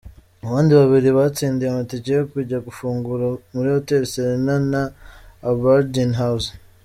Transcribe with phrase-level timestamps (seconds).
[0.47, 4.83] Abandi babiri batsindiye amatike yo kujya gufungura muri Hotel Serena na
[5.49, 6.49] Aberdeen House.